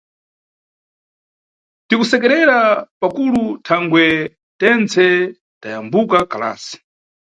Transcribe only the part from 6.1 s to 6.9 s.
kalasi.